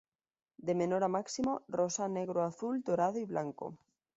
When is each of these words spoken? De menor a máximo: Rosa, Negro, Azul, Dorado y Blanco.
De 0.57 0.73
menor 0.73 1.03
a 1.03 1.07
máximo: 1.07 1.61
Rosa, 1.67 2.07
Negro, 2.09 2.41
Azul, 2.43 2.81
Dorado 2.81 3.19
y 3.19 3.25
Blanco. 3.25 3.77